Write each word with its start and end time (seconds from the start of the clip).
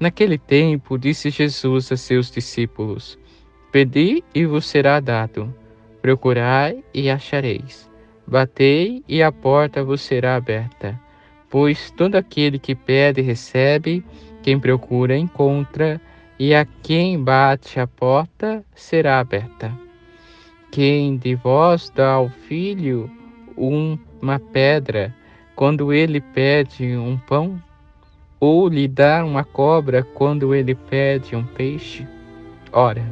Naquele 0.00 0.38
tempo, 0.38 0.96
disse 0.96 1.28
Jesus 1.28 1.90
a 1.90 1.96
seus 1.96 2.30
discípulos: 2.30 3.18
Pedi 3.72 4.22
e 4.32 4.46
vos 4.46 4.66
será 4.66 5.00
dado, 5.00 5.52
procurai 6.00 6.84
e 6.94 7.10
achareis, 7.10 7.90
batei 8.26 9.02
e 9.08 9.22
a 9.22 9.32
porta 9.32 9.82
vos 9.82 10.00
será 10.00 10.36
aberta. 10.36 10.98
Pois 11.50 11.90
todo 11.90 12.14
aquele 12.14 12.58
que 12.58 12.74
pede 12.74 13.22
recebe, 13.22 14.04
quem 14.42 14.60
procura 14.60 15.16
encontra, 15.16 16.00
e 16.38 16.54
a 16.54 16.64
quem 16.64 17.22
bate 17.22 17.80
a 17.80 17.86
porta 17.86 18.64
será 18.74 19.18
aberta. 19.18 19.76
Quem 20.70 21.16
de 21.16 21.34
vós 21.34 21.90
dá 21.90 22.12
ao 22.12 22.28
filho 22.28 23.10
uma 23.56 24.38
pedra 24.38 25.12
quando 25.56 25.92
ele 25.92 26.20
pede 26.20 26.96
um 26.96 27.18
pão? 27.18 27.60
Ou 28.40 28.68
lhe 28.68 28.86
dá 28.86 29.24
uma 29.24 29.44
cobra 29.44 30.02
quando 30.14 30.54
ele 30.54 30.74
pede 30.74 31.34
um 31.34 31.44
peixe? 31.44 32.06
Ora, 32.72 33.04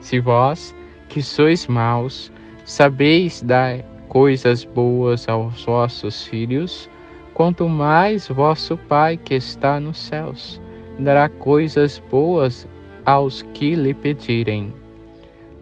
se 0.00 0.20
vós, 0.20 0.74
que 1.08 1.22
sois 1.22 1.66
maus, 1.66 2.32
sabeis 2.64 3.42
dar 3.42 3.78
coisas 4.08 4.64
boas 4.64 5.28
aos 5.28 5.64
vossos 5.64 6.26
filhos, 6.26 6.90
quanto 7.32 7.68
mais 7.68 8.28
vosso 8.28 8.76
Pai 8.76 9.16
que 9.16 9.34
está 9.34 9.80
nos 9.80 9.98
céus 9.98 10.60
dará 10.98 11.28
coisas 11.28 12.02
boas 12.10 12.68
aos 13.04 13.42
que 13.54 13.74
lhe 13.74 13.92
pedirem. 13.94 14.72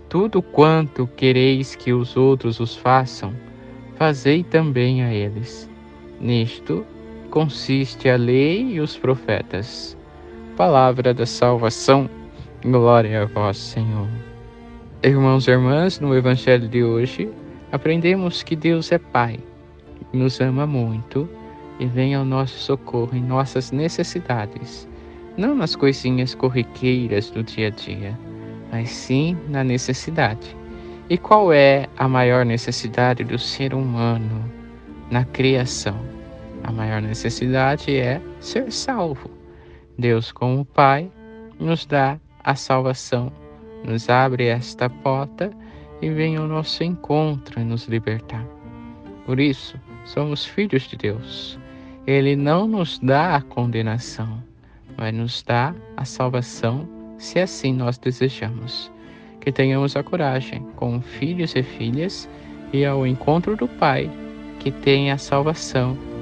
Tudo 0.08 0.42
quanto 0.42 1.06
quereis 1.06 1.74
que 1.74 1.92
os 1.92 2.16
outros 2.16 2.60
os 2.60 2.76
façam, 2.76 3.34
fazei 3.96 4.44
também 4.44 5.02
a 5.02 5.12
eles. 5.12 5.68
Nisto 6.20 6.84
consiste 7.32 8.10
a 8.10 8.16
lei 8.16 8.74
e 8.74 8.80
os 8.80 8.98
profetas. 8.98 9.96
Palavra 10.54 11.14
da 11.14 11.24
salvação, 11.24 12.08
glória 12.62 13.22
a 13.22 13.24
vós, 13.24 13.56
Senhor. 13.56 14.06
Irmãos 15.02 15.48
e 15.48 15.50
irmãs, 15.50 15.98
no 15.98 16.14
Evangelho 16.14 16.68
de 16.68 16.84
hoje, 16.84 17.32
aprendemos 17.72 18.42
que 18.42 18.54
Deus 18.54 18.92
é 18.92 18.98
Pai, 18.98 19.40
nos 20.12 20.42
ama 20.42 20.66
muito 20.66 21.26
e 21.80 21.86
vem 21.86 22.14
ao 22.14 22.22
nosso 22.22 22.58
socorro 22.58 23.16
em 23.16 23.22
nossas 23.22 23.72
necessidades, 23.72 24.86
não 25.34 25.54
nas 25.54 25.74
coisinhas 25.74 26.34
corriqueiras 26.34 27.30
do 27.30 27.42
dia 27.42 27.68
a 27.68 27.70
dia, 27.70 28.18
mas 28.70 28.90
sim 28.90 29.38
na 29.48 29.64
necessidade. 29.64 30.54
E 31.08 31.16
qual 31.16 31.50
é 31.50 31.88
a 31.96 32.06
maior 32.06 32.44
necessidade 32.44 33.24
do 33.24 33.38
ser 33.38 33.72
humano 33.72 34.44
na 35.10 35.24
criação? 35.24 36.21
A 36.64 36.70
maior 36.70 37.02
necessidade 37.02 37.96
é 37.96 38.20
ser 38.40 38.70
salvo. 38.70 39.30
Deus, 39.98 40.30
como 40.30 40.64
Pai, 40.64 41.10
nos 41.58 41.84
dá 41.84 42.18
a 42.44 42.54
salvação, 42.54 43.32
nos 43.84 44.08
abre 44.08 44.46
esta 44.46 44.88
porta 44.88 45.50
e 46.00 46.08
vem 46.10 46.36
ao 46.36 46.46
nosso 46.46 46.82
encontro 46.82 47.60
e 47.60 47.64
nos 47.64 47.86
libertar. 47.86 48.44
Por 49.26 49.38
isso, 49.38 49.78
somos 50.04 50.44
filhos 50.44 50.82
de 50.84 50.96
Deus. 50.96 51.58
Ele 52.06 52.34
não 52.34 52.66
nos 52.66 52.98
dá 52.98 53.36
a 53.36 53.42
condenação, 53.42 54.42
mas 54.96 55.14
nos 55.14 55.42
dá 55.42 55.74
a 55.96 56.04
salvação, 56.04 56.88
se 57.18 57.38
assim 57.38 57.72
nós 57.72 57.98
desejamos. 57.98 58.90
Que 59.40 59.52
tenhamos 59.52 59.96
a 59.96 60.02
coragem, 60.02 60.66
como 60.76 61.00
filhos 61.00 61.54
e 61.54 61.62
filhas, 61.62 62.28
e 62.72 62.84
ao 62.84 63.06
encontro 63.06 63.56
do 63.56 63.68
Pai, 63.68 64.10
que 64.58 64.70
tem 64.70 65.10
a 65.10 65.18
salvação 65.18 65.96